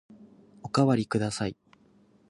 [0.63, 1.55] おかわりください。